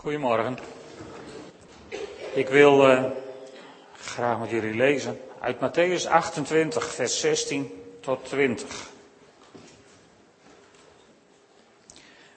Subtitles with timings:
[0.00, 0.58] Goedemorgen.
[2.32, 3.04] Ik wil uh,
[3.96, 8.90] graag met jullie lezen uit Matthäus 28, vers 16 tot 20.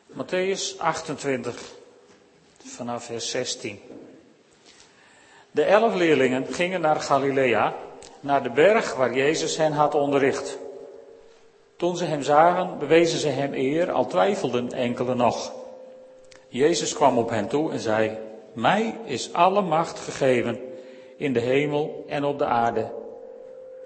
[0.08, 1.62] Matthäus 28,
[2.66, 3.80] vanaf vers 16.
[5.52, 7.76] De elf leerlingen gingen naar Galilea,
[8.20, 10.58] naar de berg waar Jezus hen had onderricht.
[11.76, 15.63] Toen ze hem zagen, bewezen ze hem eer, al twijfelden enkele nog.
[16.54, 18.18] Jezus kwam op hen toe en zei,
[18.54, 20.60] mij is alle macht gegeven
[21.18, 22.92] in de hemel en op de aarde.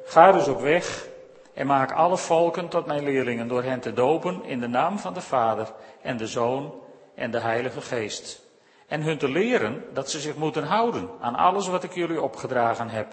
[0.04, 1.08] Ga dus op weg
[1.54, 5.14] en maak alle volken tot mijn leerlingen door hen te dopen in de naam van
[5.14, 6.74] de Vader en de Zoon
[7.16, 8.42] en de Heilige Geest.
[8.88, 12.90] En hun te leren dat ze zich moeten houden aan alles wat ik jullie opgedragen
[12.90, 13.08] heb.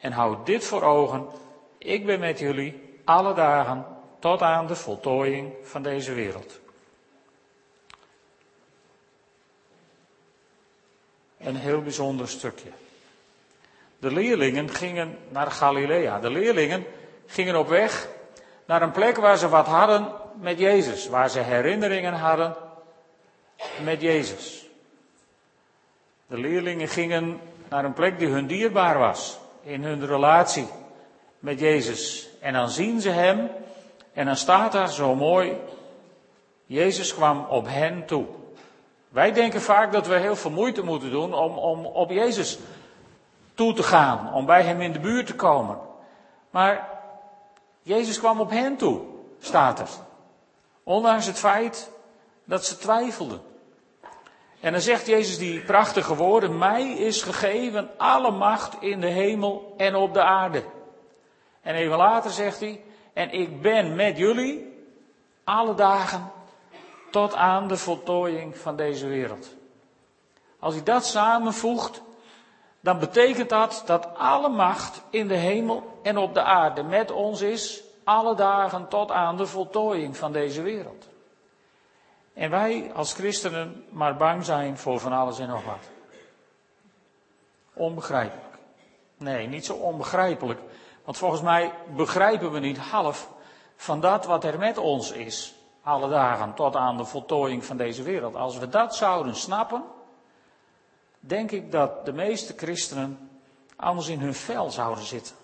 [0.00, 1.26] En houd dit voor ogen,
[1.78, 3.86] ik ben met jullie alle dagen
[4.18, 6.61] tot aan de voltooiing van deze wereld.
[11.44, 12.68] Een heel bijzonder stukje.
[13.98, 16.20] De leerlingen gingen naar Galilea.
[16.20, 16.84] De leerlingen
[17.26, 18.08] gingen op weg
[18.64, 20.08] naar een plek waar ze wat hadden
[20.40, 21.08] met Jezus.
[21.08, 22.56] Waar ze herinneringen hadden
[23.84, 24.66] met Jezus.
[26.26, 29.38] De leerlingen gingen naar een plek die hun dierbaar was.
[29.62, 30.66] In hun relatie
[31.38, 32.28] met Jezus.
[32.40, 33.50] En dan zien ze hem.
[34.12, 35.56] En dan staat daar zo mooi.
[36.66, 38.26] Jezus kwam op hen toe.
[39.12, 42.58] Wij denken vaak dat we heel veel moeite moeten doen om, om op Jezus
[43.54, 45.78] toe te gaan, om bij Hem in de buurt te komen.
[46.50, 46.88] Maar
[47.82, 49.00] Jezus kwam op hen toe,
[49.38, 49.88] staat er.
[50.82, 51.90] Ondanks het feit
[52.44, 53.40] dat ze twijfelden.
[54.60, 59.74] En dan zegt Jezus die prachtige woorden, mij is gegeven alle macht in de hemel
[59.76, 60.64] en op de aarde.
[61.62, 62.82] En even later zegt hij,
[63.12, 64.84] en ik ben met jullie
[65.44, 66.30] alle dagen
[67.12, 69.54] tot aan de voltooiing van deze wereld.
[70.58, 72.02] Als hij dat samenvoegt,
[72.80, 77.40] dan betekent dat dat alle macht in de hemel en op de aarde met ons
[77.40, 81.08] is, alle dagen tot aan de voltooiing van deze wereld.
[82.34, 85.90] En wij als christenen maar bang zijn voor van alles en nog wat.
[87.72, 88.58] Onbegrijpelijk.
[89.16, 90.60] Nee, niet zo onbegrijpelijk.
[91.04, 93.28] Want volgens mij begrijpen we niet half
[93.76, 98.02] van dat wat er met ons is alle dagen tot aan de voltooiing van deze
[98.02, 98.34] wereld.
[98.34, 99.82] Als we dat zouden snappen,
[101.20, 103.30] denk ik dat de meeste christenen
[103.76, 105.36] anders in hun vel zouden zitten.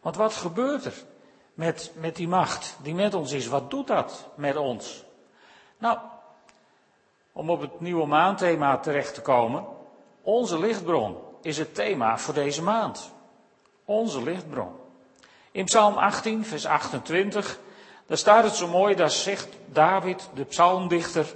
[0.00, 1.04] Want wat gebeurt er
[1.54, 3.46] met, met die macht die met ons is?
[3.46, 5.04] Wat doet dat met ons?
[5.78, 5.98] Nou,
[7.32, 9.64] om op het nieuwe maandthema terecht te komen,
[10.22, 13.12] onze lichtbron is het thema voor deze maand.
[13.84, 14.72] Onze lichtbron.
[15.50, 17.58] In Psalm 18, vers 28
[18.08, 21.26] daar staat het zo mooi, daar zegt David, de psalmdichter,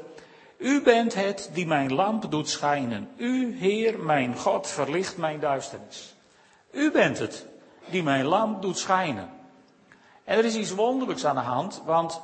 [0.56, 3.10] U bent het die mijn lamp doet schijnen.
[3.16, 6.15] U, Heer, mijn God, verlicht mijn duisternis.
[6.71, 7.47] U bent het
[7.87, 9.31] die mijn lamp doet schijnen.
[10.25, 12.21] En er is iets wonderlijks aan de hand, want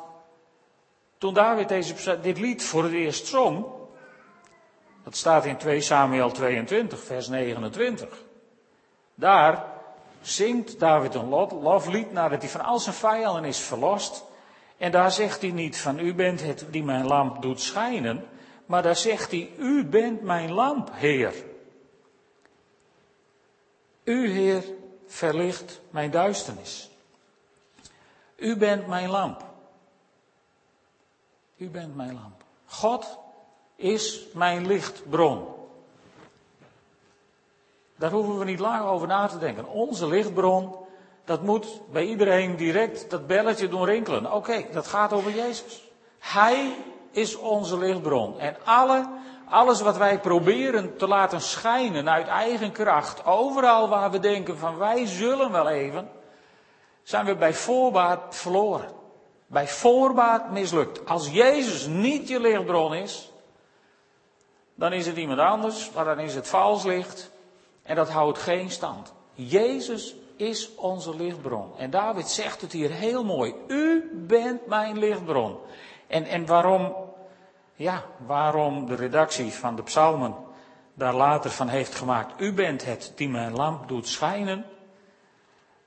[1.18, 3.66] toen David deze, dit lied voor het eerst zong,
[5.04, 8.08] dat staat in 2 Samuel 22, vers 29.
[9.14, 9.64] Daar
[10.20, 11.28] zingt David een
[11.62, 14.24] loflied nadat hij van al zijn vijanden is verlost.
[14.78, 18.28] En daar zegt hij niet van u bent het die mijn lamp doet schijnen,
[18.66, 21.34] maar daar zegt hij u bent mijn lamp, Heer.
[24.04, 24.64] U, Heer,
[25.06, 26.90] verlicht mijn duisternis.
[28.36, 29.44] U bent mijn lamp.
[31.56, 32.44] U bent mijn lamp.
[32.66, 33.18] God
[33.76, 35.46] is mijn lichtbron.
[37.96, 39.66] Daar hoeven we niet lang over na te denken.
[39.66, 40.76] Onze lichtbron
[41.28, 44.32] dat moet bij iedereen direct dat belletje doen rinkelen.
[44.32, 45.90] Oké, dat gaat over Jezus.
[46.18, 46.76] Hij
[47.10, 48.38] is onze lichtbron.
[48.38, 49.08] En alle,
[49.48, 54.78] alles wat wij proberen te laten schijnen uit eigen kracht, overal waar we denken van
[54.78, 56.10] wij zullen wel even,
[57.02, 58.90] zijn we bij voorbaat verloren.
[59.46, 61.06] Bij voorbaat mislukt.
[61.06, 63.32] Als Jezus niet je lichtbron is,
[64.74, 67.30] dan is het iemand anders, maar dan is het vals licht
[67.82, 69.12] en dat houdt geen stand.
[69.34, 71.78] Jezus is onze lichtbron.
[71.78, 73.54] En David zegt het hier heel mooi.
[73.68, 75.58] U bent mijn lichtbron.
[76.06, 76.94] En, en waarom,
[77.74, 80.34] ja, waarom de redactie van de psalmen
[80.94, 82.40] daar later van heeft gemaakt.
[82.40, 84.64] U bent het die mijn lamp doet schijnen.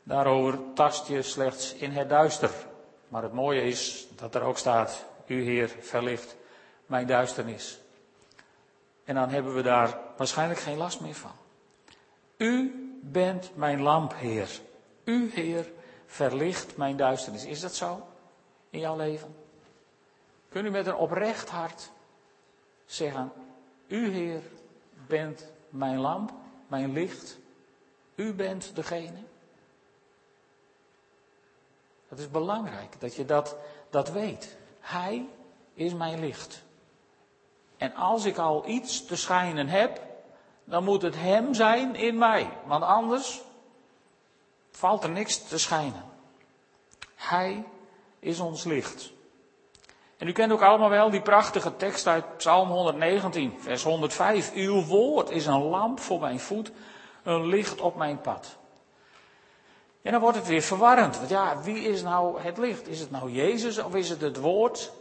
[0.03, 2.51] Daarover tast je slechts in het duister.
[3.07, 6.35] Maar het mooie is dat er ook staat, u Heer verlicht
[6.85, 7.79] mijn duisternis.
[9.03, 11.31] En dan hebben we daar waarschijnlijk geen last meer van.
[12.37, 14.59] U bent mijn lamp, Heer.
[15.03, 15.71] U, Heer,
[16.05, 17.45] verlicht mijn duisternis.
[17.45, 18.07] Is dat zo
[18.69, 19.35] in jouw leven?
[20.49, 21.91] Kun u met een oprecht hart
[22.85, 23.31] zeggen,
[23.87, 24.41] U, Heer,
[25.07, 26.33] bent mijn lamp,
[26.67, 27.37] mijn licht.
[28.15, 29.23] U bent degene.
[32.07, 33.55] Het is belangrijk dat je dat,
[33.89, 34.57] dat weet.
[34.79, 35.29] Hij
[35.73, 36.63] is mijn licht.
[37.77, 40.01] En als ik al iets te schijnen heb,
[40.71, 42.49] dan moet het Hem zijn in mij.
[42.65, 43.41] Want anders
[44.71, 46.03] valt er niks te schijnen.
[47.15, 47.63] Hij
[48.19, 49.11] is ons licht.
[50.17, 54.53] En u kent ook allemaal wel die prachtige tekst uit Psalm 119, vers 105.
[54.53, 56.71] Uw woord is een lamp voor mijn voet,
[57.23, 58.57] een licht op mijn pad.
[60.01, 61.17] En dan wordt het weer verwarrend.
[61.17, 62.87] Want ja, wie is nou het licht?
[62.87, 64.91] Is het nou Jezus of is het het woord?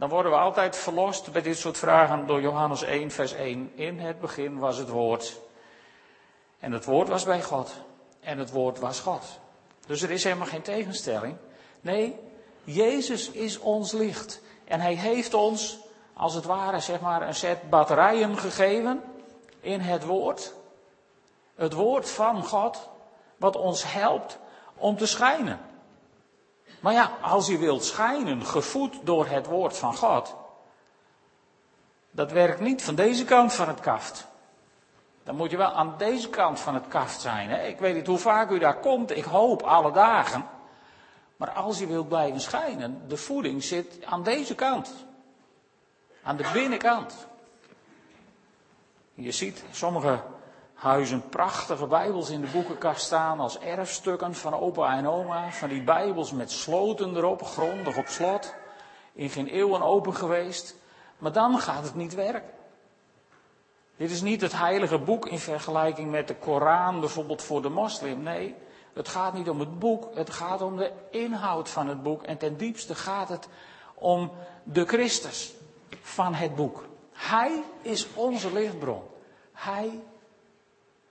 [0.00, 3.72] Dan worden we altijd verlost bij dit soort vragen door Johannes 1, vers 1.
[3.74, 5.40] In het begin was het woord.
[6.58, 7.72] En het woord was bij God.
[8.20, 9.24] En het woord was God.
[9.86, 11.36] Dus er is helemaal geen tegenstelling.
[11.80, 12.18] Nee,
[12.64, 14.40] Jezus is ons licht.
[14.64, 15.78] En hij heeft ons,
[16.12, 19.02] als het ware, zeg maar, een set batterijen gegeven
[19.60, 20.54] in het woord.
[21.54, 22.88] Het woord van God,
[23.36, 24.38] wat ons helpt
[24.76, 25.60] om te schijnen.
[26.80, 30.34] Maar ja, als je wilt schijnen, gevoed door het woord van God,
[32.10, 34.26] dat werkt niet van deze kant van het kaft.
[35.22, 37.48] Dan moet je wel aan deze kant van het kaft zijn.
[37.48, 37.66] Hè?
[37.66, 40.48] Ik weet niet hoe vaak u daar komt, ik hoop alle dagen.
[41.36, 44.92] Maar als je wilt blijven schijnen, de voeding zit aan deze kant.
[46.22, 47.26] Aan de binnenkant.
[49.14, 50.22] Je ziet sommige
[50.80, 55.50] huizen prachtige Bijbels in de boekenkast staan als erfstukken van opa en oma.
[55.50, 58.54] Van die Bijbels met sloten erop, grondig op slot.
[59.12, 60.76] In geen eeuwen open geweest.
[61.18, 62.50] Maar dan gaat het niet werken.
[63.96, 68.22] Dit is niet het heilige boek in vergelijking met de Koran bijvoorbeeld voor de moslim.
[68.22, 68.54] Nee,
[68.92, 72.22] het gaat niet om het boek, het gaat om de inhoud van het boek.
[72.22, 73.48] En ten diepste gaat het
[73.94, 74.30] om
[74.64, 75.54] de Christus
[76.02, 76.84] van het boek.
[77.12, 79.02] Hij is onze lichtbron.
[79.52, 80.00] Hij,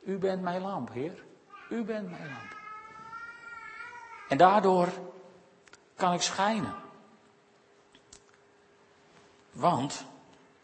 [0.09, 1.23] u bent mijn lamp, Heer.
[1.69, 2.55] U bent mijn lamp.
[4.29, 4.87] En daardoor
[5.95, 6.75] kan ik schijnen.
[9.51, 10.05] Want,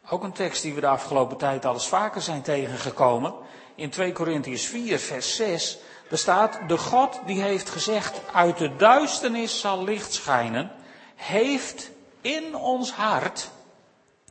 [0.09, 3.33] ook een tekst die we de afgelopen tijd al eens vaker zijn tegengekomen.
[3.75, 5.77] In 2 Korintiërs 4, vers 6
[6.09, 10.71] er staat, de God die heeft gezegd, uit de duisternis zal licht schijnen,
[11.15, 13.49] heeft in ons hart,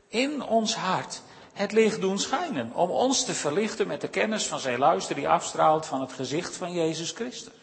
[0.07, 1.21] in ons hart,
[1.55, 2.71] het licht doen schijnen.
[2.73, 6.57] Om ons te verlichten met de kennis van zijn luister die afstraalt van het gezicht
[6.57, 7.53] van Jezus Christus.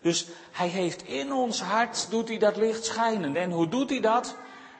[0.00, 3.36] Dus hij heeft in ons hart, doet hij dat licht schijnen.
[3.36, 4.36] En hoe doet hij dat?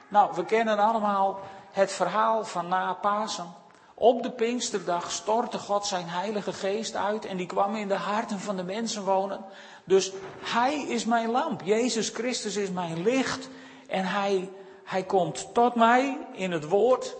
[0.07, 1.39] Nou, we kennen allemaal
[1.71, 3.53] het verhaal van na Pasen.
[3.93, 8.39] Op de Pinksterdag stortte God zijn Heilige Geest uit en die kwam in de harten
[8.39, 9.45] van de mensen wonen.
[9.83, 11.61] Dus Hij is mijn lamp.
[11.63, 13.49] Jezus Christus is mijn licht.
[13.87, 14.49] En Hij,
[14.83, 17.15] hij komt tot mij in het woord.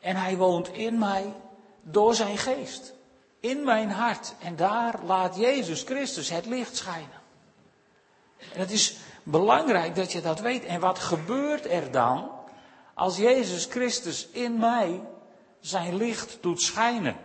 [0.00, 1.32] En Hij woont in mij
[1.82, 2.94] door zijn geest.
[3.40, 4.34] In mijn hart.
[4.40, 7.20] En daar laat Jezus Christus het licht schijnen.
[8.52, 10.64] En het is belangrijk dat je dat weet.
[10.64, 12.30] En wat gebeurt er dan
[12.94, 15.00] als Jezus Christus in mij
[15.60, 17.16] zijn licht doet schijnen.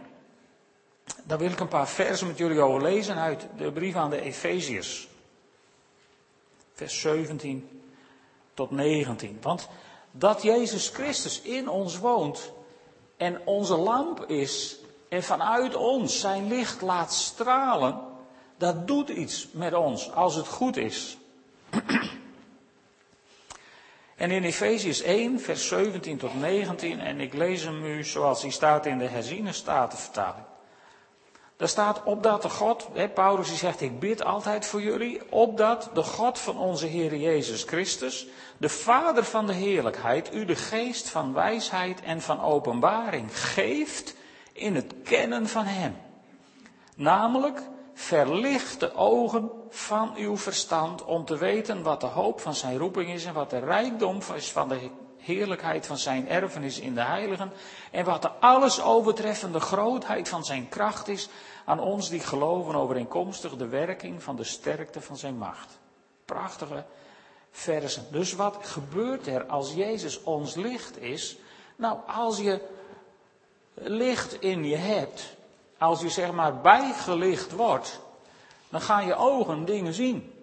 [1.24, 4.22] Daar wil ik een paar versen met jullie over lezen uit de brief aan de
[4.22, 5.08] Efeziërs.
[6.74, 7.84] Vers 17
[8.54, 9.38] tot 19.
[9.42, 9.68] Want
[10.12, 12.52] dat Jezus Christus in ons woont
[13.18, 14.78] en onze lamp is
[15.10, 18.00] en vanuit ons zijn licht laat stralen,
[18.58, 21.18] dat doet iets met ons als het goed is.
[24.16, 28.52] En in Efesius 1, vers 17 tot 19, en ik lees hem u zoals hij
[28.52, 30.46] staat in de herziene statenvertaling.
[31.58, 36.04] Daar staat, opdat de God, Paulus die zegt, ik bid altijd voor jullie, opdat de
[36.04, 41.34] God van onze Heer Jezus Christus, de Vader van de heerlijkheid, u de geest van
[41.34, 44.16] wijsheid en van openbaring geeft
[44.54, 45.96] in het kennen van Hem.
[46.96, 47.62] Namelijk
[47.94, 53.10] verlicht de ogen van uw verstand om te weten wat de hoop van zijn roeping
[53.10, 54.90] is en wat de rijkdom is van de
[55.24, 57.52] heerlijkheid van zijn erfenis in de heiligen
[57.92, 61.30] en wat de alles overtreffende grootheid van zijn kracht is
[61.66, 65.80] aan ons die geloven overeenkomstig de werking van de sterkte van zijn macht.
[66.26, 66.86] Prachtige
[67.52, 68.06] versen.
[68.12, 71.38] Dus wat gebeurt er als Jezus ons licht is?
[71.76, 72.62] Nou, als je
[73.74, 75.36] licht in je hebt,
[75.78, 78.00] als je zeg maar bijgelicht wordt,
[78.70, 80.34] dan gaan je ogen dingen zien.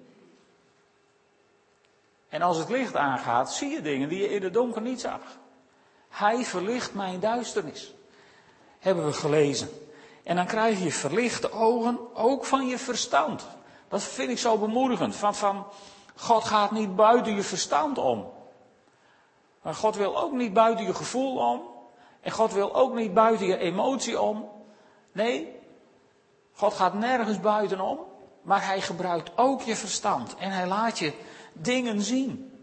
[2.30, 5.20] En als het licht aangaat, zie je dingen die je in het donker niet zag.
[6.08, 7.94] Hij verlicht mijn duisternis.
[8.78, 9.68] Hebben we gelezen.
[10.22, 13.46] En dan krijg je verlichte ogen ook van je verstand.
[13.88, 15.16] Dat vind ik zo bemoedigend.
[15.16, 15.66] Van, van
[16.14, 18.32] God gaat niet buiten je verstand om.
[19.62, 21.62] Maar God wil ook niet buiten je gevoel om.
[22.20, 24.48] En God wil ook niet buiten je emotie om.
[25.12, 25.60] Nee,
[26.52, 27.98] God gaat nergens buitenom,
[28.42, 30.36] maar hij gebruikt ook je verstand.
[30.36, 31.12] En hij laat je
[31.62, 32.62] dingen zien.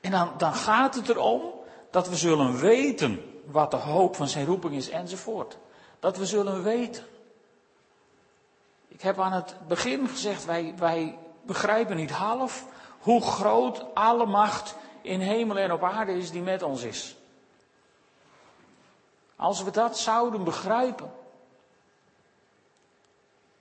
[0.00, 1.42] En dan, dan gaat het erom
[1.90, 5.58] dat we zullen weten wat de hoop van zijn roeping is enzovoort.
[6.00, 7.04] Dat we zullen weten.
[8.88, 12.64] Ik heb aan het begin gezegd, wij, wij begrijpen niet half
[13.00, 17.16] hoe groot alle macht in hemel en op aarde is die met ons is.
[19.36, 21.12] Als we dat zouden begrijpen.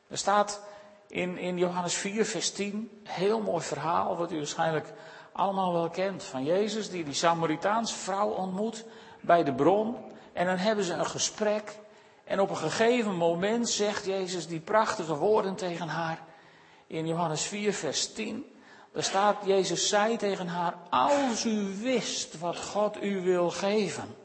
[0.07, 0.61] Er staat
[1.07, 4.93] in, in Johannes 4, vers 10, heel mooi verhaal, wat u waarschijnlijk
[5.31, 6.23] allemaal wel kent.
[6.23, 8.85] Van Jezus die die Samaritaanse vrouw ontmoet
[9.21, 9.95] bij de bron.
[10.33, 11.77] En dan hebben ze een gesprek.
[12.23, 16.23] En op een gegeven moment zegt Jezus die prachtige woorden tegen haar.
[16.87, 18.45] In Johannes 4, vers 10.
[18.93, 24.15] Daar staat, Jezus zei tegen haar, als u wist wat God u wil geven.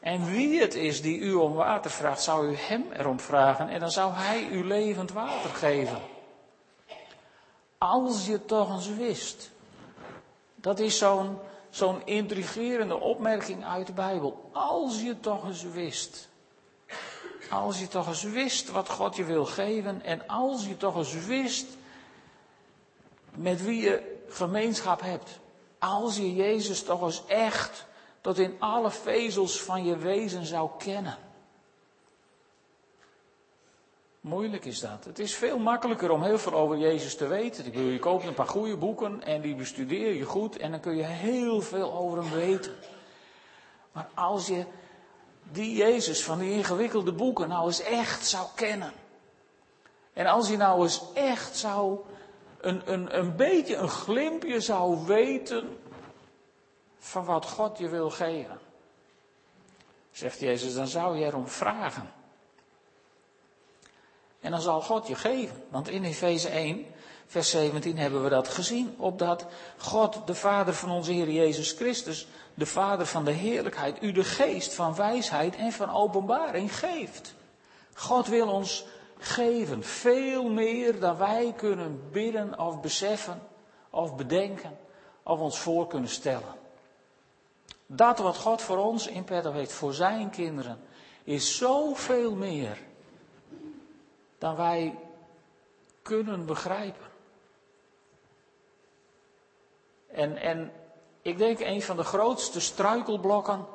[0.00, 3.80] En wie het is die u om water vraagt, zou u hem erom vragen en
[3.80, 6.00] dan zou hij u levend water geven.
[7.78, 9.50] Als je toch eens wist.
[10.54, 11.38] Dat is zo'n
[11.70, 14.50] zo'n intrigerende opmerking uit de Bijbel.
[14.52, 16.28] Als je toch eens wist.
[17.50, 21.14] Als je toch eens wist wat God je wil geven en als je toch eens
[21.26, 21.66] wist
[23.34, 25.38] met wie je gemeenschap hebt.
[25.78, 27.86] Als je Jezus toch eens echt
[28.20, 31.18] tot in alle vezels van je wezen zou kennen.
[34.20, 35.04] Moeilijk is dat.
[35.04, 37.66] Het is veel makkelijker om heel veel over Jezus te weten.
[37.66, 40.80] Ik bedoel, je koopt een paar goede boeken en die bestudeer je goed en dan
[40.80, 42.74] kun je heel veel over hem weten.
[43.92, 44.64] Maar als je
[45.52, 48.92] die Jezus van die ingewikkelde boeken nou eens echt zou kennen.
[50.12, 51.98] En als je nou eens echt zou
[52.60, 55.78] een, een, een beetje een glimpje zou weten
[57.00, 58.58] van wat God je wil geven.
[60.10, 62.12] Zegt Jezus, dan zou je erom vragen.
[64.40, 65.64] En dan zal God je geven.
[65.68, 66.86] Want in Efeze 1,
[67.26, 68.94] vers 17 hebben we dat gezien.
[68.98, 74.12] Opdat God, de Vader van onze Heer Jezus Christus, de Vader van de heerlijkheid, u
[74.12, 77.34] de geest van wijsheid en van openbaring geeft.
[77.94, 78.84] God wil ons
[79.18, 83.42] geven veel meer dan wij kunnen bidden of beseffen
[83.90, 84.78] of bedenken
[85.22, 86.59] of ons voor kunnen stellen.
[87.92, 90.80] Dat wat God voor ons in petto heeft, voor zijn kinderen,
[91.24, 92.78] is zoveel meer
[94.38, 94.98] dan wij
[96.02, 97.06] kunnen begrijpen.
[100.06, 100.72] En, en
[101.22, 103.66] ik denk een van de grootste struikelblokken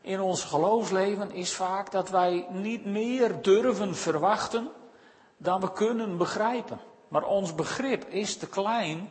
[0.00, 4.70] in ons geloofsleven is vaak dat wij niet meer durven verwachten
[5.36, 6.80] dan we kunnen begrijpen.
[7.08, 9.08] Maar ons begrip is te klein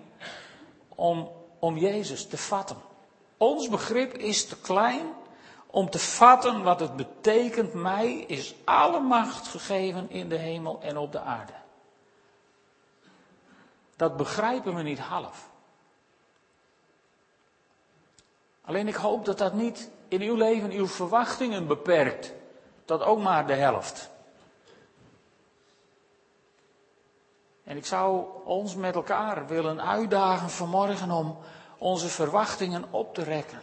[0.88, 1.29] om,
[1.60, 2.77] om Jezus te vatten.
[3.41, 5.13] Ons begrip is te klein
[5.67, 7.74] om te vatten wat het betekent.
[7.74, 11.53] Mij is alle macht gegeven in de hemel en op de aarde.
[13.95, 15.50] Dat begrijpen we niet half.
[18.65, 22.33] Alleen ik hoop dat dat niet in uw leven uw verwachtingen beperkt.
[22.86, 24.10] Tot ook maar de helft.
[27.63, 31.38] En ik zou ons met elkaar willen uitdagen vanmorgen om
[31.81, 33.59] onze verwachtingen op te rekken.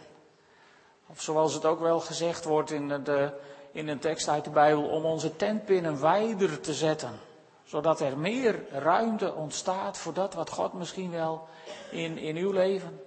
[1.07, 3.33] Of zoals het ook wel gezegd wordt in, de,
[3.71, 7.19] in een tekst uit de Bijbel, om onze tentpinnen wijder te zetten.
[7.63, 11.47] Zodat er meer ruimte ontstaat voor dat wat God misschien wel
[11.91, 13.01] in, in uw leven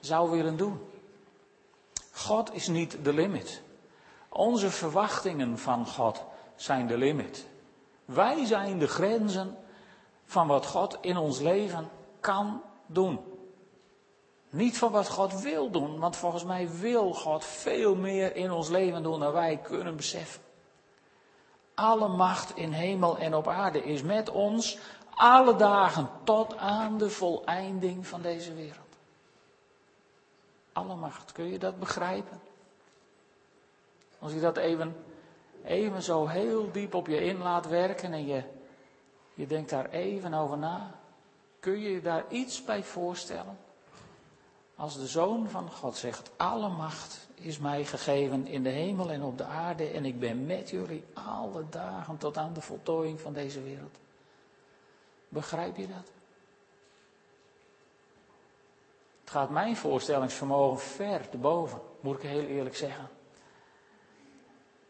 [0.00, 0.80] zou willen doen.
[2.12, 3.62] God is niet de limit.
[4.28, 6.22] Onze verwachtingen van God
[6.56, 7.46] zijn de limit.
[8.04, 9.56] Wij zijn de grenzen
[10.24, 11.88] van wat God in ons leven
[12.20, 13.33] kan doen.
[14.54, 18.68] Niet van wat God wil doen, want volgens mij wil God veel meer in ons
[18.68, 20.42] leven doen dan wij kunnen beseffen.
[21.74, 24.78] Alle macht in hemel en op aarde is met ons
[25.14, 28.96] alle dagen tot aan de voleinding van deze wereld.
[30.72, 32.40] Alle macht, kun je dat begrijpen?
[34.18, 34.96] Als je dat even,
[35.64, 38.42] even zo heel diep op je in laat werken en je,
[39.34, 40.90] je denkt daar even over na,
[41.60, 43.58] kun je je daar iets bij voorstellen?
[44.76, 49.22] Als de Zoon van God zegt, alle macht is mij gegeven in de hemel en
[49.22, 53.32] op de aarde en ik ben met jullie alle dagen tot aan de voltooiing van
[53.32, 53.96] deze wereld.
[55.28, 56.12] Begrijp je dat?
[59.20, 63.08] Het gaat mijn voorstellingsvermogen ver te boven, moet ik heel eerlijk zeggen.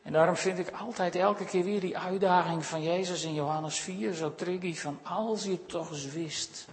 [0.02, 4.12] En daarom vind ik altijd elke keer weer die uitdaging van Jezus in Johannes 4
[4.12, 6.66] zo tricky van als je toch eens wist,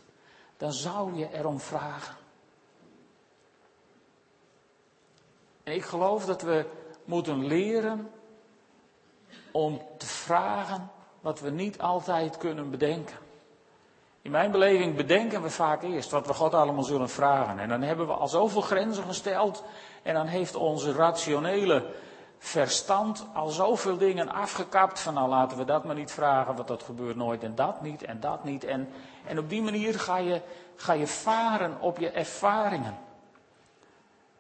[0.58, 2.16] dan zou je erom vragen.
[5.72, 6.66] Ik geloof dat we
[7.06, 8.12] moeten leren
[9.52, 13.18] om te vragen wat we niet altijd kunnen bedenken.
[14.22, 17.60] In mijn beleving bedenken we vaak eerst wat we God allemaal zullen vragen.
[17.60, 19.64] En dan hebben we al zoveel grenzen gesteld.
[20.04, 21.86] En dan heeft onze rationele
[22.38, 25.00] verstand al zoveel dingen afgekapt.
[25.00, 27.44] Van nou laten we dat maar niet vragen, want dat gebeurt nooit.
[27.44, 28.64] En dat niet en dat niet.
[28.64, 28.90] En,
[29.26, 30.42] en op die manier ga je,
[30.76, 32.98] ga je varen op je ervaringen.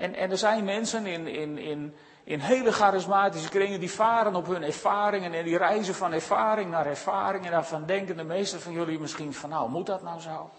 [0.01, 1.93] En, en er zijn mensen in, in, in,
[2.23, 6.85] in hele charismatische kringen die varen op hun ervaringen en die reizen van ervaring naar
[6.85, 7.45] ervaring.
[7.45, 10.49] En daarvan denken de meesten van jullie misschien van nou, moet dat nou zo?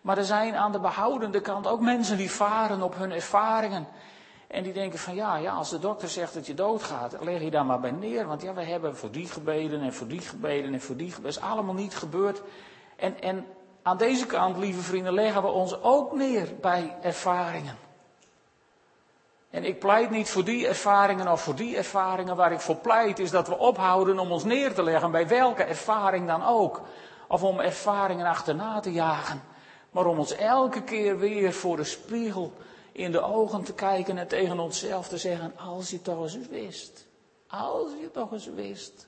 [0.00, 3.86] Maar er zijn aan de behoudende kant ook mensen die varen op hun ervaringen.
[4.46, 7.50] En die denken van ja, ja, als de dokter zegt dat je doodgaat, leg je
[7.50, 8.26] daar maar bij neer.
[8.26, 11.32] Want ja, we hebben voor die gebeden en voor die gebeden en voor die gebeden.
[11.32, 12.42] Dat is allemaal niet gebeurd.
[12.96, 13.46] En, en
[13.82, 17.90] aan deze kant, lieve vrienden, leggen we ons ook neer bij ervaringen.
[19.52, 22.36] En ik pleit niet voor die ervaringen of voor die ervaringen.
[22.36, 25.62] Waar ik voor pleit is dat we ophouden om ons neer te leggen bij welke
[25.62, 26.80] ervaring dan ook.
[27.28, 29.42] Of om ervaringen achterna te jagen.
[29.90, 32.52] Maar om ons elke keer weer voor de spiegel
[32.92, 37.06] in de ogen te kijken en tegen onszelf te zeggen: Als je toch eens wist.
[37.46, 39.06] Als je toch eens wist.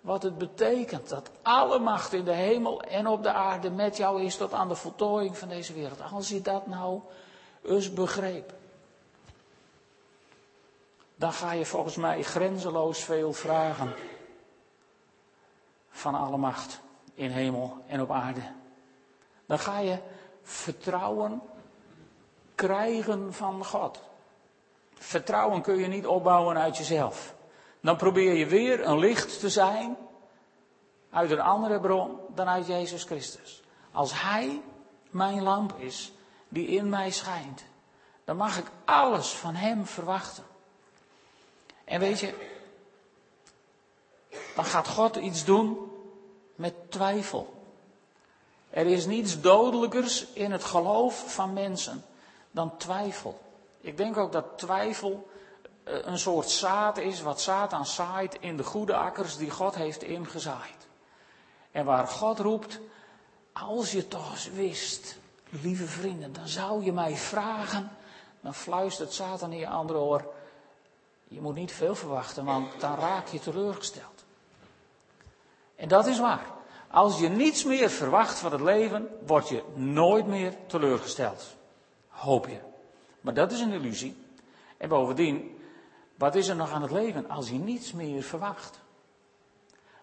[0.00, 4.22] Wat het betekent dat alle macht in de hemel en op de aarde met jou
[4.22, 5.98] is tot aan de voltooiing van deze wereld.
[6.12, 7.00] Als je dat nou
[7.62, 8.52] eens begreep
[11.14, 13.94] dan ga je volgens mij grenzeloos veel vragen
[15.90, 16.80] van alle macht
[17.14, 18.52] in hemel en op aarde.
[19.46, 19.98] Dan ga je
[20.42, 21.42] vertrouwen
[22.54, 24.00] krijgen van God.
[24.94, 27.34] Vertrouwen kun je niet opbouwen uit jezelf.
[27.80, 29.96] Dan probeer je weer een licht te zijn
[31.10, 33.62] uit een andere bron dan uit Jezus Christus.
[33.92, 34.62] Als Hij
[35.10, 36.12] mijn lamp is
[36.48, 37.64] die in mij schijnt,
[38.24, 40.44] dan mag ik alles van Hem verwachten.
[41.84, 42.34] En weet je,
[44.54, 45.92] dan gaat God iets doen
[46.54, 47.52] met twijfel.
[48.70, 52.04] Er is niets dodelijkers in het geloof van mensen
[52.50, 53.40] dan twijfel.
[53.80, 55.28] Ik denk ook dat twijfel
[55.84, 60.02] eh, een soort zaad is wat Satan zaait in de goede akkers die God heeft
[60.02, 60.86] ingezaaid.
[61.70, 62.80] En waar God roept,
[63.52, 65.16] als je toch wist,
[65.48, 67.90] lieve vrienden, dan zou je mij vragen,
[68.40, 70.34] dan fluistert Satan in je andere oor,
[71.28, 74.24] je moet niet veel verwachten, want dan raak je teleurgesteld.
[75.76, 76.46] En dat is waar.
[76.90, 81.54] Als je niets meer verwacht van het leven, word je nooit meer teleurgesteld.
[82.08, 82.58] Hoop je.
[83.20, 84.16] Maar dat is een illusie.
[84.76, 85.58] En bovendien,
[86.14, 88.78] wat is er nog aan het leven als je niets meer verwacht?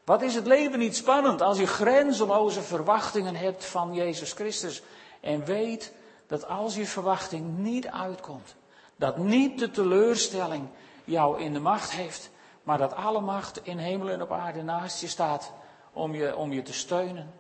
[0.04, 4.82] Wat is het leven niet spannend als je grenzeloze verwachtingen hebt van Jezus Christus
[5.20, 5.94] en weet
[6.28, 8.56] dat als je verwachting niet uitkomt,
[8.96, 10.68] dat niet de teleurstelling
[11.12, 12.30] jou in de macht heeft,
[12.64, 15.52] maar dat alle macht in hemel en op aarde naast je staat
[15.94, 17.34] om je, om je te steunen.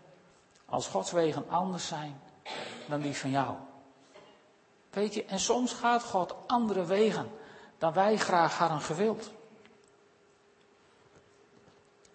[0.66, 2.22] Als Gods wegen anders zijn
[2.88, 3.56] dan die van jou.
[4.90, 7.32] Weet je, en soms gaat God andere wegen
[7.78, 9.32] dan wij graag hadden gewild.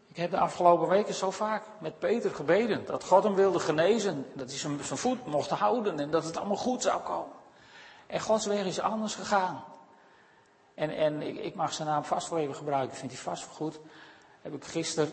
[0.07, 4.27] Ik heb de afgelopen weken zo vaak met Peter gebeden dat God hem wilde genezen,
[4.35, 7.35] dat hij zijn voet mocht houden en dat het allemaal goed zou komen.
[8.07, 9.64] En Gods weg is anders gegaan.
[10.77, 13.81] En, en ik, ik, mag zijn naam vast wel even gebruiken, vindt hij vast goed.
[14.43, 15.12] Heb ik gisteren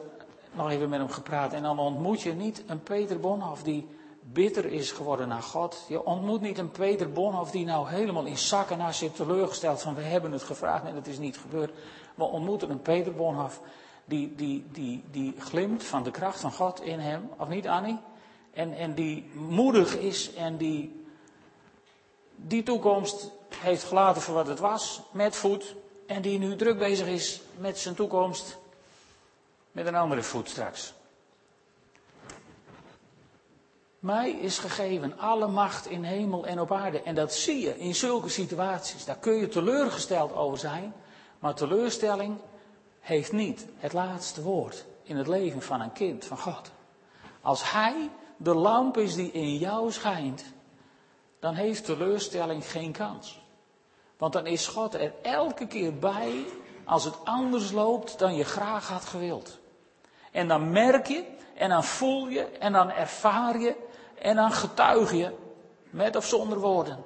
[0.51, 1.53] nog even met hem gepraat.
[1.53, 3.87] En dan ontmoet je niet een Peter Bonhoff die
[4.21, 5.85] bitter is geworden naar God.
[5.87, 9.95] Je ontmoet niet een Peter Bonhoff die nou helemaal in zakken naar zit teleurgesteld van
[9.95, 11.71] we hebben het gevraagd en het is niet gebeurd.
[12.15, 13.61] We ontmoeten een Peter Bonhoff
[14.05, 17.97] die, die, die, die glimt van de kracht van God in hem, of niet Annie?
[18.53, 21.03] En, en die moedig is en die
[22.35, 25.75] die toekomst heeft gelaten voor wat het was, met voet,
[26.07, 28.57] en die nu druk bezig is met zijn toekomst
[29.71, 30.93] met een andere voet straks.
[33.99, 37.01] Mij is gegeven alle macht in hemel en op aarde.
[37.01, 39.05] En dat zie je in zulke situaties.
[39.05, 40.93] Daar kun je teleurgesteld over zijn.
[41.39, 42.37] Maar teleurstelling
[42.99, 46.71] heeft niet het laatste woord in het leven van een kind van God.
[47.41, 50.43] Als Hij de lamp is die in jou schijnt,
[51.39, 53.42] dan heeft teleurstelling geen kans.
[54.17, 56.45] Want dan is God er elke keer bij
[56.85, 59.59] als het anders loopt dan je graag had gewild.
[60.31, 61.23] En dan merk je,
[61.55, 63.75] en dan voel je, en dan ervaar je,
[64.15, 65.31] en dan getuig je,
[65.89, 67.03] met of zonder woorden,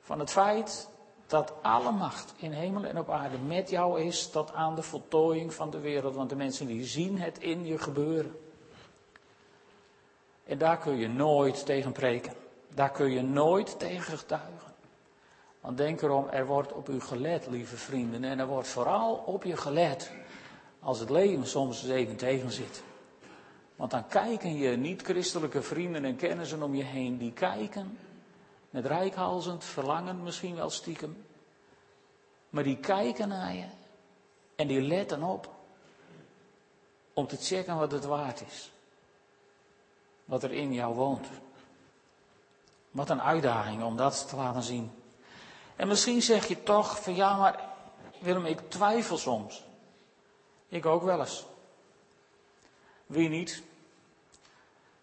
[0.00, 0.88] van het feit
[1.26, 5.54] dat alle macht in hemel en op aarde met jou is tot aan de voltooiing
[5.54, 6.14] van de wereld.
[6.14, 8.36] Want de mensen die zien het in je gebeuren.
[10.44, 12.32] En daar kun je nooit tegen preken.
[12.68, 14.71] Daar kun je nooit tegen getuigen.
[15.62, 18.24] Want denk erom, er wordt op u gelet, lieve vrienden.
[18.24, 20.10] En er wordt vooral op je gelet
[20.80, 22.82] als het leven soms eens even tegen zit.
[23.76, 27.98] Want dan kijken je niet-christelijke vrienden en kennissen om je heen, die kijken
[28.70, 31.24] met rijkhalzend verlangen misschien wel stiekem.
[32.50, 33.66] Maar die kijken naar je
[34.56, 35.54] en die letten op
[37.12, 38.72] om te checken wat het waard is.
[40.24, 41.26] Wat er in jou woont.
[42.90, 45.01] Wat een uitdaging om dat te laten zien.
[45.76, 47.60] En misschien zeg je toch van ja, maar
[48.18, 49.64] Willem, ik twijfel soms.
[50.68, 51.44] Ik ook wel eens.
[53.06, 53.62] Wie niet?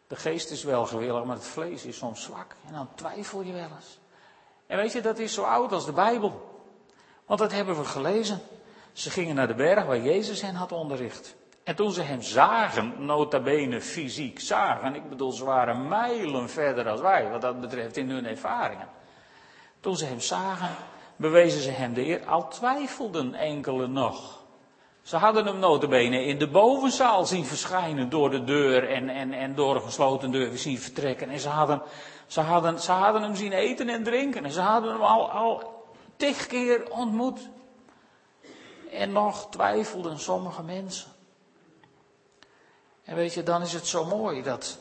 [0.07, 2.55] De geest is wel gewillig, maar het vlees is soms zwak.
[2.67, 3.99] En dan twijfel je wel eens.
[4.67, 6.63] En weet je, dat is zo oud als de Bijbel.
[7.25, 8.39] Want dat hebben we gelezen.
[8.93, 11.35] Ze gingen naar de berg waar Jezus hen had onderricht.
[11.63, 16.83] En toen ze hem zagen, nota bene fysiek zagen, ik bedoel, ze waren mijlen verder
[16.83, 18.87] dan wij, wat dat betreft in hun ervaringen.
[19.79, 20.75] Toen ze hem zagen,
[21.15, 24.39] bewezen ze hem de eer, al twijfelden enkele nog.
[25.01, 29.55] Ze hadden hem notabene in de bovenzaal zien verschijnen door de deur en, en, en
[29.55, 31.29] door een gesloten deur zien vertrekken.
[31.29, 31.81] En ze hadden,
[32.27, 34.45] ze, hadden, ze hadden hem zien eten en drinken.
[34.45, 35.83] En ze hadden hem al, al
[36.15, 37.49] tig keer ontmoet.
[38.91, 41.11] En nog twijfelden sommige mensen.
[43.03, 44.77] En weet je, dan is het zo mooi dat,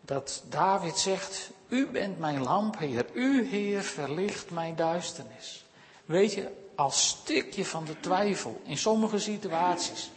[0.00, 3.06] dat David zegt, u bent mijn lamp, Heer.
[3.12, 5.64] U, Heer, verlicht mijn duisternis.
[6.04, 10.10] Weet je, als stukje van de twijfel in sommige situaties.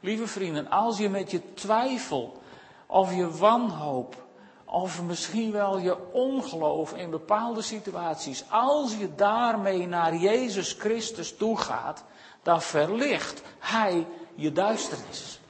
[0.00, 2.42] Lieve vrienden, als je met je twijfel
[2.86, 4.24] of je wanhoop
[4.64, 11.56] of misschien wel je ongeloof in bepaalde situaties, als je daarmee naar Jezus Christus toe
[11.56, 12.04] gaat,
[12.42, 15.40] dan verlicht Hij je duisternis.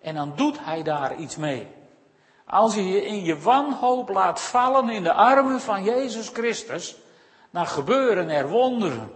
[0.00, 1.68] En dan doet Hij daar iets mee.
[2.46, 6.96] Als je je in je wanhoop laat vallen in de armen van Jezus Christus,
[7.50, 9.12] dan gebeuren er wonderen.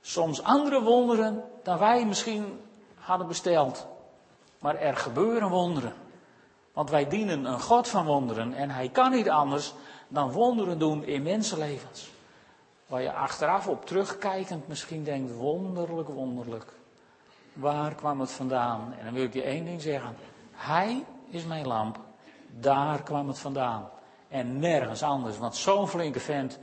[0.00, 2.60] Soms andere wonderen dan wij misschien
[2.94, 3.86] hadden besteld.
[4.58, 5.94] Maar er gebeuren wonderen.
[6.72, 9.74] Want wij dienen een God van wonderen en hij kan niet anders
[10.08, 12.10] dan wonderen doen in mensenlevens.
[12.86, 16.72] Waar je achteraf op terugkijkend misschien denkt, wonderlijk, wonderlijk.
[17.52, 18.94] Waar kwam het vandaan?
[18.98, 20.16] En dan wil ik je één ding zeggen.
[20.56, 22.00] Hij is mijn lamp.
[22.50, 23.90] Daar kwam het vandaan.
[24.28, 25.38] En nergens anders.
[25.38, 26.58] Want zo'n flinke vent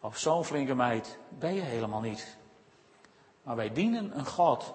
[0.00, 2.36] of zo'n flinke meid ben je helemaal niet.
[3.42, 4.74] Maar wij dienen een God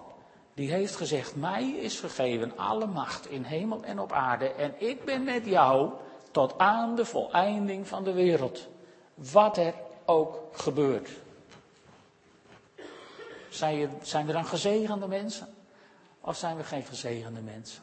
[0.54, 5.04] die heeft gezegd, mij is gegeven alle macht in hemel en op aarde en ik
[5.04, 5.92] ben met jou
[6.30, 8.68] tot aan de voleinding van de wereld.
[9.14, 9.74] Wat er
[10.04, 11.10] ook gebeurt.
[13.48, 15.54] Zijn, er dan gezegende mensen?
[16.20, 17.82] Of zijn we geen gezegende mensen?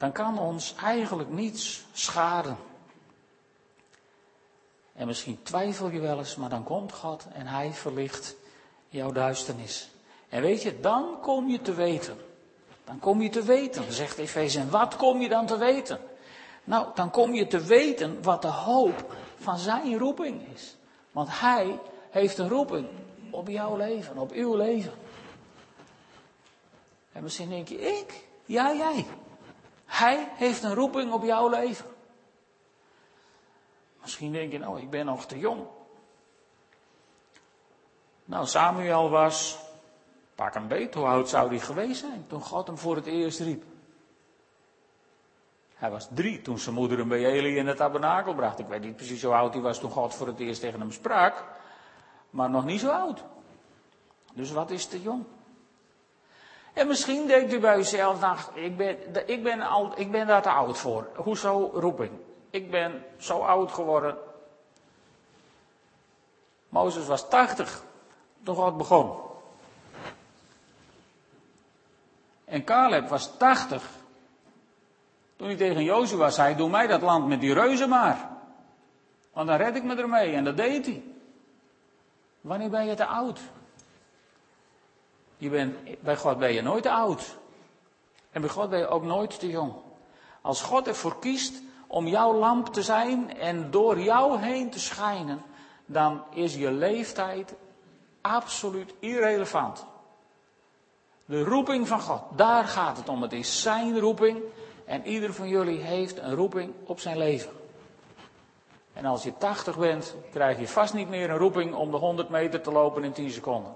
[0.00, 2.56] Dan kan ons eigenlijk niets schaden.
[4.92, 8.36] En misschien twijfel je wel eens, maar dan komt God en Hij verlicht
[8.88, 9.90] jouw duisternis.
[10.28, 12.16] En weet je, dan kom je te weten.
[12.84, 14.60] Dan kom je te weten, zegt Efeze.
[14.60, 16.00] En wat kom je dan te weten?
[16.64, 20.76] Nou, dan kom je te weten wat de hoop van zijn roeping is.
[21.12, 21.78] Want hij
[22.10, 22.88] heeft een roeping
[23.30, 24.92] op jouw leven, op uw leven.
[27.12, 28.24] En misschien denk je, ik?
[28.44, 29.06] Ja, jij.
[29.90, 31.86] Hij heeft een roeping op jouw leven.
[34.00, 35.66] Misschien denk je, nou, ik ben nog te jong.
[38.24, 39.58] Nou, Samuel was,
[40.34, 43.40] pak een beet, hoe oud zou hij geweest zijn toen God hem voor het eerst
[43.40, 43.64] riep?
[45.74, 48.58] Hij was drie toen zijn moeder hem bij Eli in het tabernakel bracht.
[48.58, 50.92] Ik weet niet precies hoe oud hij was toen God voor het eerst tegen hem
[50.92, 51.44] sprak,
[52.30, 53.24] maar nog niet zo oud.
[54.34, 55.24] Dus wat is te jong?
[56.72, 60.42] En misschien denkt u bij uzelf, nou, ik ben, ik ben, al, ik ben daar
[60.42, 61.08] te oud voor.
[61.14, 62.10] Hoezo roeping?
[62.50, 64.16] Ik ben zo oud geworden.
[66.68, 67.82] Mozes was 80
[68.42, 69.18] toen God begon.
[72.44, 73.90] En Caleb was 80.
[75.36, 78.28] Toen hij tegen Jozua zei, doe mij dat land met die reuzen maar.
[79.32, 80.34] Want dan red ik me ermee.
[80.34, 81.02] En dat deed hij.
[82.40, 83.40] Wanneer ben je te oud?
[85.40, 87.36] Je bent, bij God ben je nooit te oud.
[88.30, 89.72] En bij God ben je ook nooit te jong.
[90.40, 95.42] Als God ervoor kiest om jouw lamp te zijn en door jou heen te schijnen,
[95.86, 97.54] dan is je leeftijd
[98.20, 99.86] absoluut irrelevant.
[101.24, 103.22] De roeping van God, daar gaat het om.
[103.22, 104.38] Het is zijn roeping
[104.84, 107.52] en ieder van jullie heeft een roeping op zijn leven.
[108.92, 112.28] En als je 80 bent, krijg je vast niet meer een roeping om de 100
[112.28, 113.74] meter te lopen in 10 seconden.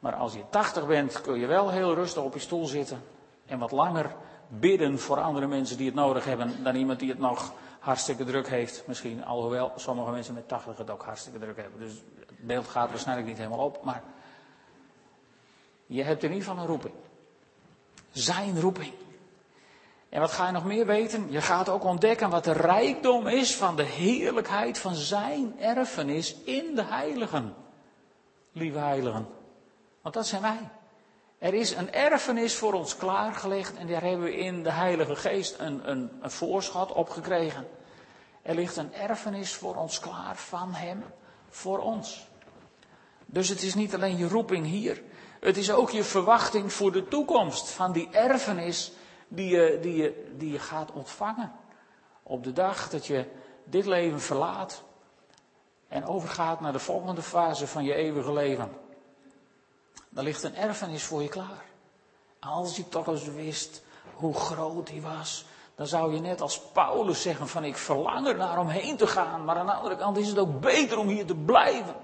[0.00, 3.02] Maar als je 80 bent, kun je wel heel rustig op je stoel zitten
[3.46, 4.14] en wat langer
[4.48, 8.48] bidden voor andere mensen die het nodig hebben dan iemand die het nog hartstikke druk
[8.48, 8.82] heeft.
[8.86, 11.80] Misschien, alhoewel sommige mensen met 80 het ook hartstikke druk hebben.
[11.80, 13.84] Dus het beeld gaat waarschijnlijk niet helemaal op.
[13.84, 14.02] Maar
[15.86, 16.94] je hebt in ieder geval een roeping.
[18.10, 18.92] Zijn roeping.
[20.08, 21.30] En wat ga je nog meer weten?
[21.30, 26.74] Je gaat ook ontdekken wat de rijkdom is van de heerlijkheid van zijn erfenis in
[26.74, 27.54] de heiligen.
[28.52, 29.26] Lieve heiligen.
[30.10, 30.70] Want dat zijn wij.
[31.38, 35.58] Er is een erfenis voor ons klaargelegd en daar hebben we in de Heilige Geest
[35.58, 37.68] een, een, een voorschot op gekregen.
[38.42, 41.04] Er ligt een erfenis voor ons klaar van Hem,
[41.48, 42.28] voor ons.
[43.26, 45.02] Dus het is niet alleen je roeping hier,
[45.40, 48.92] het is ook je verwachting voor de toekomst van die erfenis
[49.28, 51.52] die je, die je, die je gaat ontvangen.
[52.22, 53.26] Op de dag dat je
[53.64, 54.82] dit leven verlaat
[55.88, 58.79] en overgaat naar de volgende fase van je eeuwige leven.
[60.10, 61.64] Dan ligt een erfenis voor je klaar.
[62.40, 63.82] Als je toch eens wist
[64.14, 65.44] hoe groot die was,
[65.74, 69.06] dan zou je net als Paulus zeggen van ik verlang er naar om heen te
[69.06, 71.94] gaan, maar aan de andere kant is het ook beter om hier te blijven.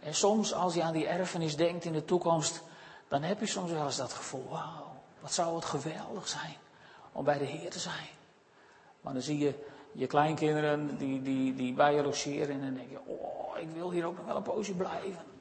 [0.00, 2.62] En soms als je aan die erfenis denkt in de toekomst,
[3.08, 6.56] dan heb je soms wel eens dat gevoel, wauw, wat zou het geweldig zijn
[7.12, 8.08] om bij de Heer te zijn.
[9.00, 12.90] Maar dan zie je je kleinkinderen die, die, die bij je logeren en dan denk
[12.90, 15.35] je, oh, ik wil hier ook nog wel een poosje blijven.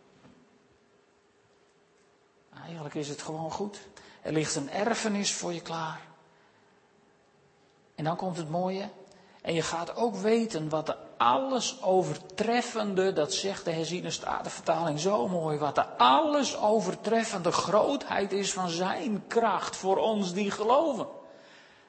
[2.64, 3.80] Eigenlijk is het gewoon goed.
[4.22, 6.02] Er ligt een erfenis voor je klaar.
[7.96, 8.90] En dan komt het mooie.
[9.42, 15.28] En je gaat ook weten wat de alles overtreffende, dat zegt de herziene statenvertaling zo
[15.28, 21.08] mooi, wat de alles overtreffende grootheid is van zijn kracht voor ons die geloven.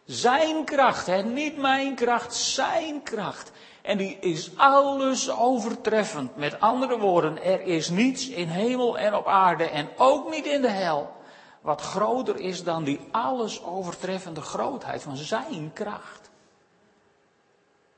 [0.04, 1.22] Zijn kracht, hè?
[1.22, 3.50] niet mijn kracht, zijn kracht.
[3.86, 6.36] En die is alles overtreffend.
[6.36, 10.62] Met andere woorden, er is niets in hemel en op aarde en ook niet in
[10.62, 11.14] de hel.
[11.60, 16.30] Wat groter is dan die alles overtreffende grootheid van zijn kracht.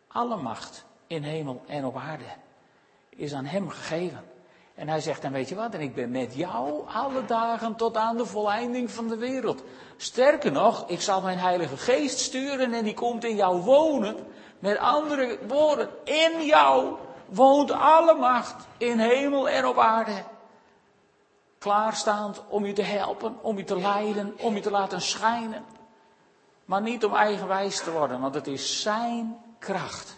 [0.08, 2.24] Alle macht in hemel en op aarde
[3.08, 4.24] is aan hem gegeven.
[4.74, 7.96] En hij zegt, dan weet je wat, en ik ben met jou alle dagen tot
[7.96, 9.62] aan de volleinding van de wereld.
[9.96, 14.16] Sterker nog, ik zal mijn Heilige Geest sturen en die komt in jou wonen.
[14.58, 16.96] Met andere woorden, in jou
[17.28, 20.24] woont alle macht in hemel en op aarde.
[21.58, 25.64] Klaarstaand om je te helpen, om je te leiden, om je te laten schijnen.
[26.64, 30.16] Maar niet om eigenwijs te worden, want het is zijn kracht.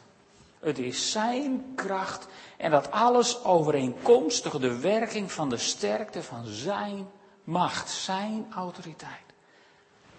[0.60, 2.26] Het is zijn kracht
[2.56, 7.10] en dat alles overeenkomstig de werking van de sterkte van zijn
[7.44, 9.34] macht, zijn autoriteit.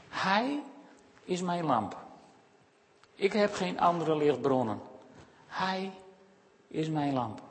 [0.09, 0.63] Hij
[1.23, 1.97] is mijn lamp.
[3.21, 4.81] Ik heb geen andere lichtbronnen.
[5.47, 5.91] Hij
[6.67, 7.41] is mijn lamp.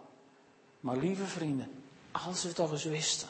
[0.80, 3.28] Maar lieve vrienden, als we toch eens wisten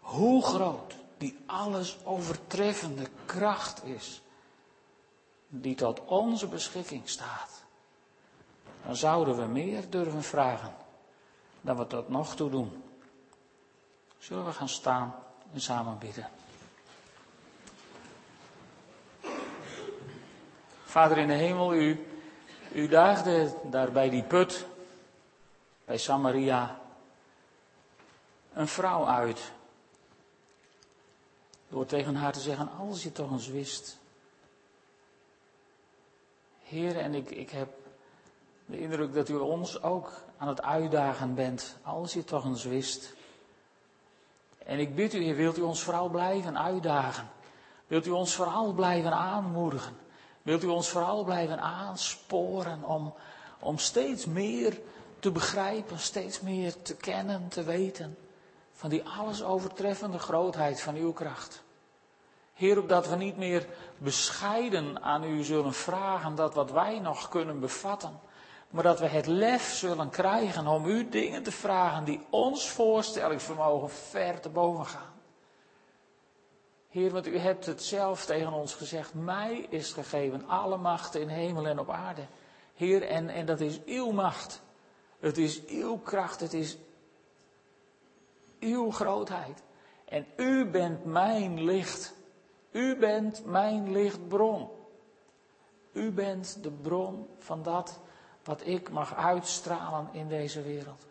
[0.00, 4.22] hoe groot die alles overtreffende kracht is,
[5.48, 7.64] die tot onze beschikking staat,
[8.86, 10.74] dan zouden we meer durven vragen
[11.60, 12.82] dan we tot nog toe doen.
[14.18, 15.14] Zullen we gaan staan
[15.52, 16.28] en samen bidden?
[20.88, 22.06] Vader in de hemel, u,
[22.72, 24.66] u daagde daar bij die put,
[25.84, 26.80] bij Samaria,
[28.52, 29.52] een vrouw uit.
[31.68, 33.98] Door tegen haar te zeggen, als je toch eens wist.
[36.62, 37.68] Heer, en ik, ik heb
[38.66, 43.14] de indruk dat u ons ook aan het uitdagen bent, als je toch eens wist.
[44.58, 47.28] En ik bid u, Heer, wilt u ons vooral blijven uitdagen?
[47.86, 50.06] Wilt u ons vooral blijven aanmoedigen?
[50.42, 53.14] Wilt u ons vooral blijven aansporen om,
[53.58, 54.80] om steeds meer
[55.18, 58.18] te begrijpen, steeds meer te kennen, te weten
[58.72, 61.62] van die alles overtreffende grootheid van uw kracht?
[62.54, 63.66] Heer, opdat we niet meer
[63.98, 68.20] bescheiden aan u zullen vragen dat wat wij nog kunnen bevatten,
[68.70, 73.90] maar dat we het lef zullen krijgen om u dingen te vragen die ons voorstellingsvermogen
[73.90, 75.17] ver te boven gaan.
[76.88, 79.14] Heer, want u hebt het zelf tegen ons gezegd.
[79.14, 82.26] Mij is gegeven alle macht in hemel en op aarde.
[82.74, 84.62] Heer, en, en dat is uw macht.
[85.18, 86.40] Het is uw kracht.
[86.40, 86.78] Het is
[88.60, 89.62] uw grootheid.
[90.04, 92.14] En u bent mijn licht.
[92.70, 94.68] U bent mijn lichtbron.
[95.92, 98.00] U bent de bron van dat
[98.44, 101.06] wat ik mag uitstralen in deze wereld.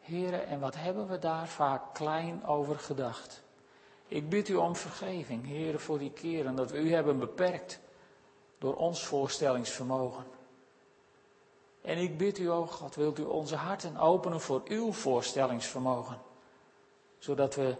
[0.00, 3.43] Heren, en wat hebben we daar vaak klein over gedacht?
[4.14, 7.80] Ik bid u om vergeving, heren, voor die keren dat we u hebben beperkt
[8.58, 10.24] door ons voorstellingsvermogen.
[11.82, 16.20] En ik bid u, o God, wilt u onze harten openen voor uw voorstellingsvermogen,
[17.18, 17.76] zodat we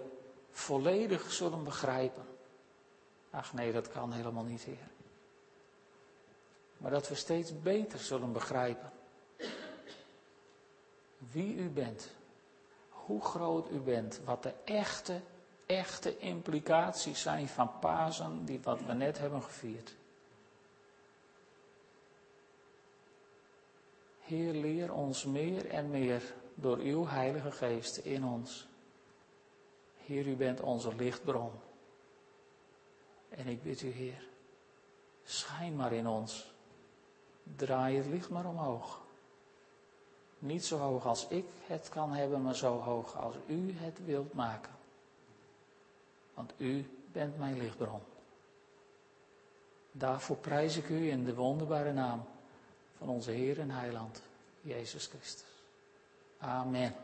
[0.50, 2.24] volledig zullen begrijpen.
[3.30, 4.88] Ach nee, dat kan helemaal niet, Heer.
[6.76, 8.92] maar dat we steeds beter zullen begrijpen
[11.30, 12.10] wie u bent,
[12.88, 15.20] hoe groot u bent, wat de echte,
[15.66, 19.94] echte implicaties zijn van Pasen, die wat we net hebben gevierd.
[24.20, 28.66] Heer, leer ons meer en meer door uw Heilige Geest in ons.
[29.96, 31.50] Heer, u bent onze lichtbron.
[33.28, 34.26] En ik bid u, Heer,
[35.24, 36.52] schijn maar in ons.
[37.56, 39.02] Draai het licht maar omhoog.
[40.38, 44.32] Niet zo hoog als ik het kan hebben, maar zo hoog als u het wilt
[44.32, 44.73] maken.
[46.34, 48.00] Want u bent mijn lichtbron.
[49.92, 52.24] Daarvoor prijs ik u in de wonderbare naam
[52.98, 54.22] van onze Heer en Heiland,
[54.60, 55.48] Jezus Christus.
[56.38, 57.03] Amen.